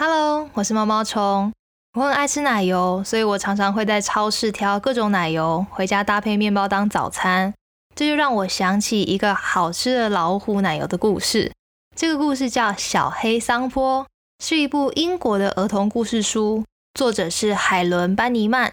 [0.00, 1.52] Hello，我是毛毛虫。
[1.94, 7.52] 我很爱吃奶油，所以我常常会在超市挑各种奶油回家搭配面包当早餐。
[7.96, 11.50] 这就让我想起一个好吃的老虎奶油的故事。
[11.96, 14.04] 这个故事叫《小黑桑坡》，
[14.38, 18.70] 是一部英国的儿童故事书，作者是海伦·班尼曼。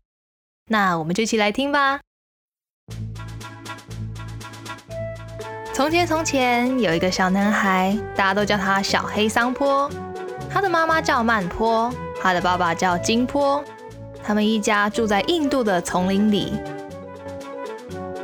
[0.70, 2.02] 那我们就一起来听吧。
[5.74, 9.90] 从前，从前有一个小男孩，大家都叫他小黑桑坡。
[10.56, 11.92] 他的妈妈叫曼坡，
[12.22, 13.62] 他的爸爸叫金坡。
[14.24, 16.54] 他们一家住在印度的丛林里。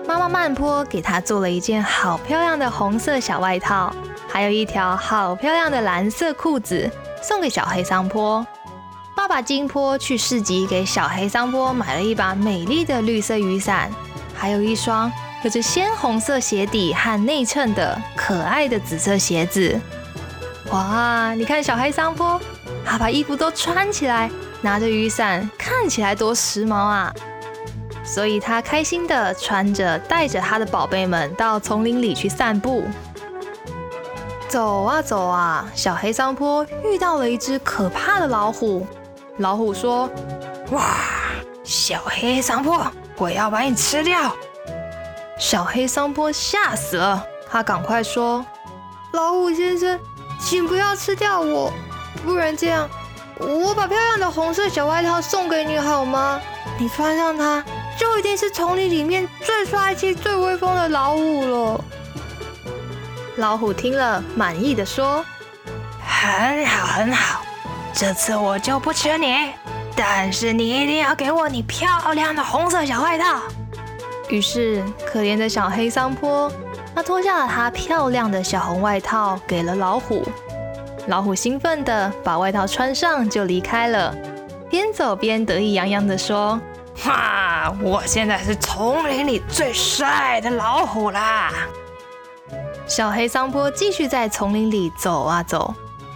[0.07, 3.93] 妈妈曼坡给他做了一件好漂亮的红色小外套，
[4.29, 6.89] 还有一条好漂亮的蓝色裤子，
[7.21, 8.47] 送给小黑桑坡。
[9.13, 13.91] 爸爸金坡去市集给小黑桑坡买了一把美丽的绿色雨伞，
[14.33, 15.11] 还有一双
[15.43, 19.77] 有着鲜红色鞋底和内衬的可爱的紫色鞋子。
[20.71, 22.39] 哇，你看小黑桑坡，
[22.85, 27.13] 他把衣服都穿起来，拿着雨伞，看起来多时髦啊！
[28.05, 32.85] 所以他开心的穿着，带着他的宝贝们到丛林里去散步。
[34.47, 38.87] 走啊走啊，小黑桑坡遇到了一只可怕的老虎。
[39.37, 40.09] 老虎说
[40.71, 40.95] ：“哇，
[41.65, 42.85] 小黑桑坡，
[43.17, 44.33] 我要把你吃掉！”
[45.37, 48.45] 小黑桑坡吓死了，他赶快说
[49.11, 49.99] ：“老虎先生。”
[50.41, 51.71] 请不要吃掉我，
[52.25, 52.89] 不然这样，
[53.39, 56.41] 我把漂亮的红色小外套送给你好吗？
[56.77, 57.63] 你穿上它，
[57.97, 61.83] 就一定是丛林里面最帅气、最威风的老虎了。
[63.37, 65.23] 老虎听了，满意的说
[66.05, 67.41] ：“很好，很好，
[67.93, 69.51] 这次我就不吃你，
[69.95, 73.41] 但是你一定要给我你漂亮的红色小外套。”
[74.27, 76.51] 于是，可怜的小黑桑坡。
[76.93, 80.23] 他脱下了他漂亮的小红外套，给了老虎。
[81.07, 84.15] 老虎兴奋地把外套穿上，就离开了。
[84.69, 86.59] 边走边得意洋洋地说
[87.01, 91.51] ：“哈，我现在是丛林里最帅的老虎啦！”
[92.85, 95.73] 小黑桑坡继续在丛林里走啊走，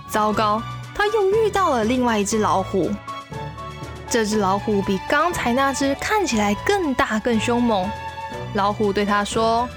[0.09, 0.62] 糟糕，
[0.94, 2.92] 他又遇到了另外一只老虎。
[4.09, 7.90] 这只老虎比刚才那只看起来更大、更凶猛。
[8.53, 9.68] 老虎对他说。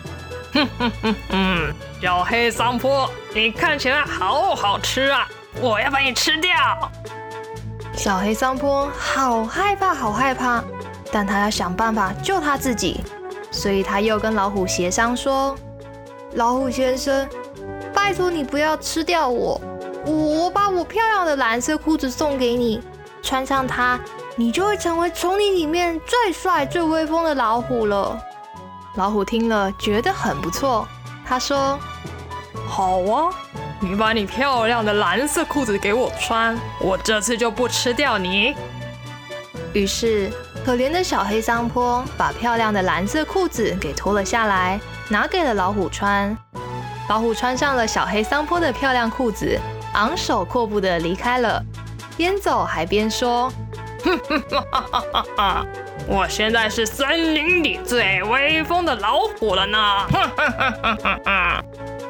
[0.53, 5.28] 哼哼哼哼，小黑桑坡，你看起来好好吃啊！
[5.60, 6.53] 我要把你吃掉。
[7.92, 10.62] 小黑桑坡好害怕，好害怕，
[11.12, 13.00] 但他要想办法救他自己，
[13.50, 15.56] 所以他又跟老虎协商说
[16.34, 17.28] ：“老虎先生，
[17.92, 19.60] 拜托你不要吃掉我，
[20.06, 22.80] 我把我漂亮的蓝色裤子送给你，
[23.22, 23.98] 穿上它，
[24.36, 28.19] 你就会成为丛林里面最帅、最威风的老虎了。”
[28.94, 30.87] 老虎听了觉得很不错，
[31.25, 31.78] 他说
[32.66, 33.31] ：“好啊，
[33.81, 38.54] 你把你漂亮的蓝色裤子给我穿，我这次就不吃掉你。”
[39.72, 40.32] 于是，
[40.65, 46.37] 可怜的小黑桑坡把漂亮的蓝色裤子给脱了下来，拿给了老虎穿。
[47.09, 49.59] 老虎穿上了小黑桑坡的漂亮裤子，
[49.93, 51.62] 昂首阔步的离开了，
[52.16, 53.67] 边走还边说：“哼哼
[54.04, 55.66] 哈哈哈哈哈！”
[56.06, 59.78] 我现在是森林里最威风的老虎了呢！
[59.78, 61.64] 哈哈哈哈哈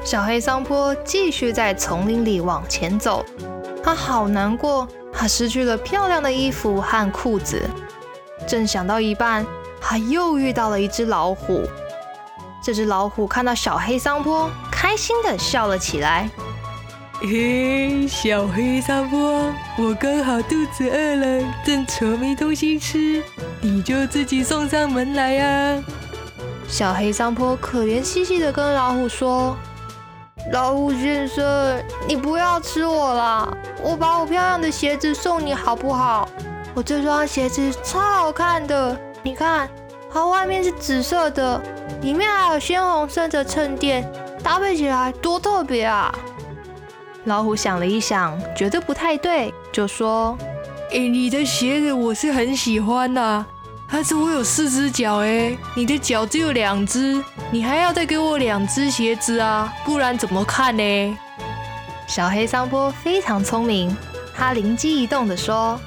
[0.05, 3.25] 小黑桑坡继续在丛林里往前走，
[3.83, 7.69] 他好难过，他失去了漂亮的衣服和裤子。
[8.47, 9.45] 正想到一半，
[9.81, 11.69] 他又遇到了一只老虎。
[12.63, 16.31] 这只老虎看到小黑桑坡，开心的笑了起来。
[17.21, 23.21] 嘿，小黑桑坡，我刚好肚子饿了，正愁没东西吃，
[23.61, 25.83] 你就自己送上门来呀！
[26.69, 29.57] 小黑桑坡可怜兮兮的跟老虎说
[30.53, 33.49] ：“老虎先生，你不要吃我啦，
[33.83, 36.29] 我把我漂亮的鞋子送你好不好？
[36.73, 39.69] 我这双鞋子超好看的，你看，
[40.13, 41.61] 它外面是紫色的，
[42.01, 44.09] 里面还有鲜红色的衬垫，
[44.41, 46.17] 搭配起来多特别啊！”
[47.29, 50.37] 老虎想了一想，觉得不太对，就说
[50.93, 53.45] ：“哎，你的鞋子我是很喜欢呐，
[53.93, 61.19] 但是我有四只脚哎，你的脚只有两只，你还要再给我两只鞋子啊，不然怎么看呢？”
[62.09, 63.95] 小黑桑坡非常聪明，
[64.35, 65.79] 他灵机一动地说：“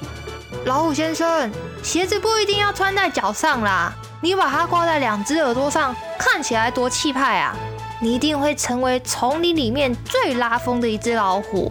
[0.64, 1.50] 老虎先生，
[1.82, 7.56] 鞋子不一定要穿在脚上啦，你把它挂在两只耳朵上，看起来多气派啊！”
[8.02, 11.70] 你一定会成为丛林里面最拉风的一只老虎。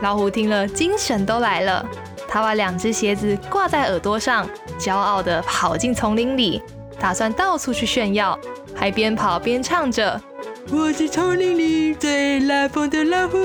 [0.00, 1.86] 老虎听了，精神都来了。
[2.26, 4.44] 他把两只鞋子挂在耳朵上，
[4.76, 6.60] 骄傲地跑进丛林里，
[6.98, 8.36] 打算到处去炫耀，
[8.74, 10.20] 还边跑边唱着
[10.72, 13.38] ：“我是丛林里最拉风的老虎。”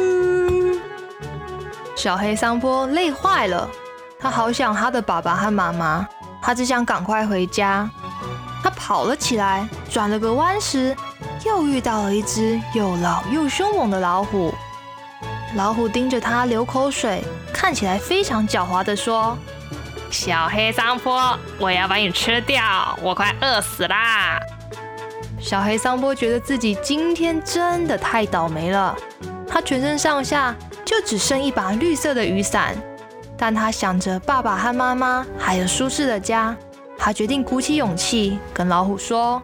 [1.95, 3.69] 小黑桑坡累坏了，
[4.17, 6.07] 他好想他的爸爸和妈妈，
[6.41, 7.87] 他只想赶快回家。
[8.63, 10.95] 他跑了起来，转了个弯时，
[11.45, 14.53] 又遇到了一只又老又凶猛的老虎。
[15.55, 19.37] 老虎盯着他流口水，看起来非常狡猾的说
[20.11, 24.39] ：“小黑桑坡，我要把你吃掉，我快饿死啦！”
[25.41, 28.95] 小黑桑坡觉得自己今天真的太倒霉了，
[29.47, 30.53] 他全身上下
[30.85, 32.75] 就只剩一把绿色的雨伞，
[33.37, 36.55] 但他想着爸爸和妈妈，还有舒适的家，
[36.97, 39.41] 他决定鼓起勇气跟老虎说：“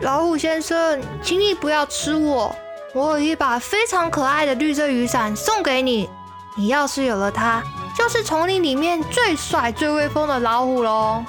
[0.00, 2.54] 老虎先生，请你不要吃我。”
[2.94, 6.08] 我有一把非常可爱的绿色雨伞送给你，
[6.56, 7.62] 你要是有了它，
[7.96, 11.22] 就是丛林里面最帅、最威风的老虎喽。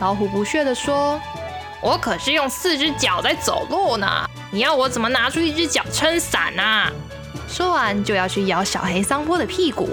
[0.00, 1.20] 老虎不屑地说
[1.82, 6.90] ：“我可是用四只脚在走路呢，你要我怎么拿出一只脚撑伞呢？”
[7.46, 9.90] 说完就要去咬小黑桑坡的屁股。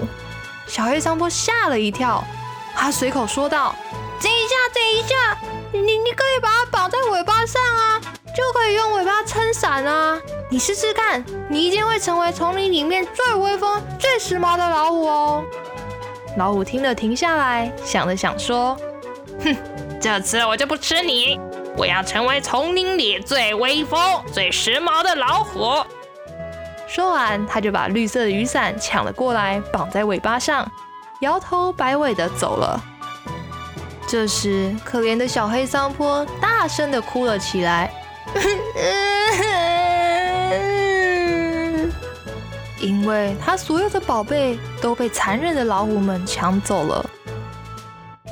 [0.66, 2.24] 小黑桑坡吓了一跳，
[2.74, 3.99] 他随口说道：“等
[4.92, 5.38] 一下，
[5.72, 8.00] 你你可以把它绑在尾巴上啊，
[8.36, 10.18] 就可以用尾巴撑伞啊。”
[10.50, 15.44] 你试试看，你一定会成为丛林里面最威风、最时髦的老虎哦！
[16.36, 18.76] 老虎听了，停下来，想了想，说
[19.44, 19.56] ：“哼，
[20.00, 21.38] 这次我就不吃你，
[21.76, 25.84] 我要成为丛林里最威风、最时髦的老虎。”
[26.88, 30.68] 说完，他就把绿色的雨伞抢了过来，绑在尾巴上，
[31.20, 32.82] 摇头摆尾的走了。
[34.10, 37.88] 这时，可怜的小黑桑坡大声的哭了起来。
[42.80, 47.08] 因为他所有的宝贝都被残忍的老虎们抢走了。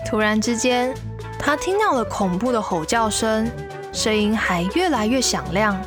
[0.04, 0.92] 突然之间，
[1.38, 3.48] 他听到了恐怖的吼叫声，
[3.92, 5.80] 声音还越来越响亮。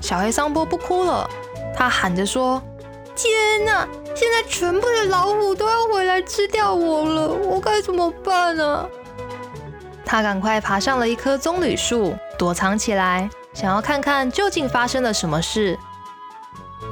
[0.00, 1.30] 小黑桑波不哭了，
[1.76, 2.60] 他喊着说
[3.14, 3.86] ：“天哪！
[4.16, 8.84] 现在全部的老虎都要回来吃掉我了，我该怎么办呢？”
[10.08, 15.78] 他赶快爬上了一棵棕榈树，躲藏起来，想要看看究竟发生了什么事。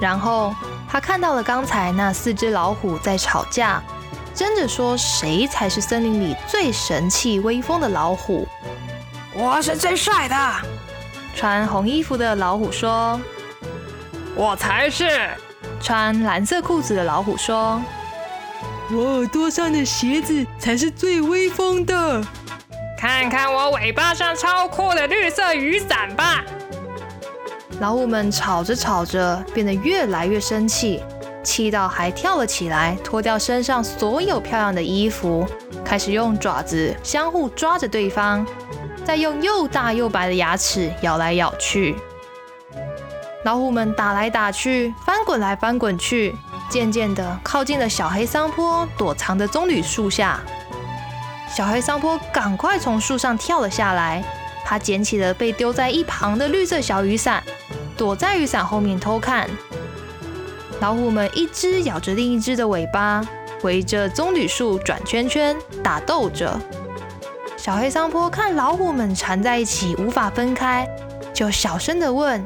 [0.00, 0.54] 然后。
[0.88, 3.82] 他看到了刚才那四只老虎在吵架，
[4.32, 8.46] 争着说谁才是森林里最神气威风的老虎。
[9.34, 10.36] 我是最帅的，
[11.34, 13.20] 穿红衣服的老虎说。
[14.36, 15.28] 我才是，
[15.80, 17.82] 穿蓝色裤子的老虎说。
[18.92, 22.24] 我耳朵上的鞋子才是最威风的。
[23.08, 26.42] 看看我尾巴上超酷的绿色雨伞吧。
[27.78, 31.04] 老虎们吵着吵着，变得越来越生气，
[31.44, 35.46] 气到还跳了起来，脱掉身上所有漂亮的衣服，
[35.84, 38.44] 开始用爪子相互抓着对方，
[39.04, 41.94] 再用又大又白的牙齿咬来咬去。
[43.44, 46.34] 老虎们打来打去，翻滚来翻滚去，
[46.68, 50.40] 渐渐的靠近了小黑桑坡躲藏的棕榈树下。
[51.48, 54.22] 小黑桑坡赶快从树上跳了下来，
[54.64, 57.42] 他捡起了被丢在一旁的绿色小雨伞。
[57.96, 59.48] 躲在雨伞后面偷看，
[60.80, 63.26] 老虎们一只咬着另一只的尾巴，
[63.62, 66.60] 围着棕榈树转圈圈打斗着。
[67.56, 70.86] 小黑桑坡看老虎们缠在一起无法分开，
[71.32, 72.44] 就小声的问：“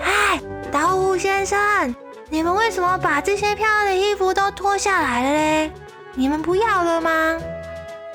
[0.00, 1.92] 嗨，老虎先生，
[2.30, 5.72] 你们为什么把这些漂亮的衣服都脱下来了嘞？
[6.14, 7.10] 你们不要了吗？”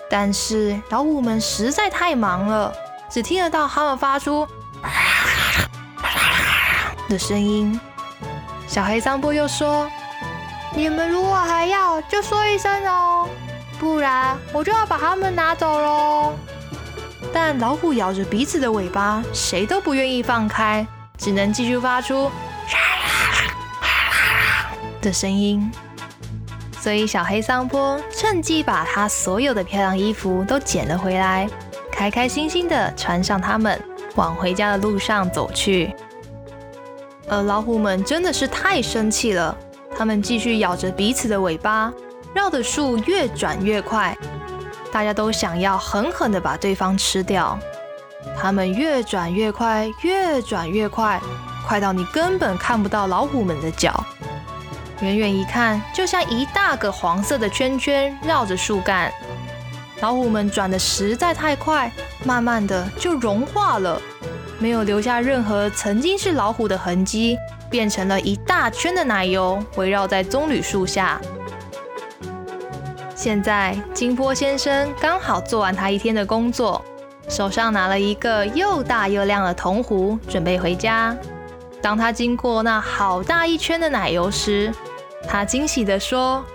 [0.10, 2.74] 但是老虎们实在太忙了，
[3.10, 4.48] 只听得到他们发出。
[7.10, 7.80] 的声音，
[8.68, 9.90] 小黑桑波又说
[10.76, 13.30] ：“你们如果还要，就说一声哦，
[13.80, 16.34] 不然我就要把它们拿走喽。”
[17.34, 20.86] 但老虎咬着彼此的尾巴，谁都不愿意放开，
[21.18, 22.32] 只能继续发出
[25.02, 25.72] 的声音。
[26.88, 31.46] 所以小黑桑坡趁机把他所有的漂亮衣服都捡了回来，
[31.92, 33.78] 开开心心的穿上它们，
[34.16, 35.94] 往回家的路上走去。
[37.28, 39.54] 而老虎们真的是太生气了，
[39.98, 41.92] 它们继续咬着彼此的尾巴，
[42.34, 44.18] 绕的树越转越快。
[44.90, 47.60] 大家都想要狠狠地把对方吃掉。
[48.40, 51.20] 它们越转越快，越转越快，
[51.68, 54.02] 快到你根本看不到老虎们的脚。
[55.02, 59.12] 远远一看，就像一大个黄色的圈圈绕着树干。
[60.02, 61.92] 老虎们转的实在太快，
[62.24, 64.02] 慢慢的就融化了。
[64.60, 67.38] 没有留下任何曾经是老虎的痕迹，
[67.70, 71.22] 变成了一大圈的奶油，围绕在棕榈树下。
[73.16, 76.84] 现在金波先生刚好做完他一天的工作，
[77.30, 81.16] 手上拿了一个又大又亮的铜壶，准备回家。
[81.82, 84.74] 当他经过那好大一圈的奶油时，
[85.26, 86.46] 他惊喜地说：“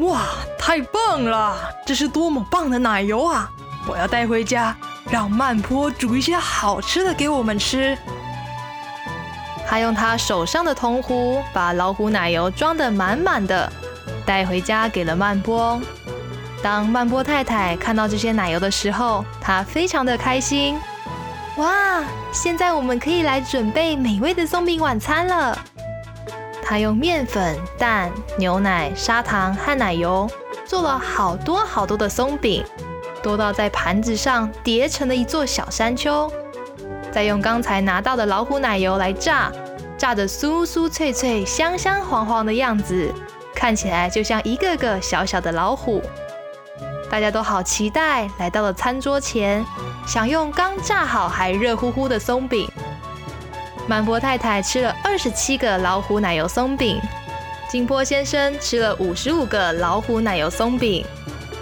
[0.00, 0.22] 哇，
[0.58, 1.56] 太棒了！
[1.84, 3.50] 这是多么棒的奶油啊！
[3.86, 4.74] 我要带回家，
[5.10, 7.98] 让曼波煮一些好吃的给我们吃。
[9.66, 13.70] 他用他手上的铜壶把老虎奶油装得满满的，
[14.24, 15.80] 带回家给了曼波。
[16.62, 20.78] 当曼波太太看到这些奶油的时候，她非常的开心。
[21.56, 25.58] 哇，现在我们可以来准备美味的松饼晚餐了。
[26.62, 30.30] 他用面粉、蛋、牛奶、砂糖和奶油
[30.64, 32.64] 做了好多好多的松饼，
[33.22, 36.32] 多到在盘子上叠成了一座小山丘。
[37.10, 39.52] 再用刚才拿到的老虎奶油来炸，
[39.98, 43.12] 炸得酥酥脆脆、香香黄黄的样子，
[43.54, 46.00] 看起来就像一个个小小的老虎。
[47.10, 49.62] 大家都好期待，来到了餐桌前，
[50.06, 52.66] 享用刚炸好还热乎乎的松饼。
[53.88, 57.00] 满婆太太吃了二十七个老虎奶油松饼，
[57.68, 61.04] 金波先生吃了五十五个老虎奶油松饼，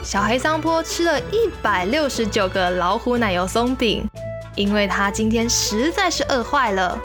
[0.03, 4.09] 小黑桑坡吃了一百六十九个老虎奶油松饼。
[4.57, 6.99] 因为他今天实在是饿坏了。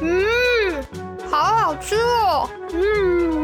[0.00, 0.22] 嗯，
[1.28, 2.48] 好好吃哦。
[2.72, 3.37] 嗯，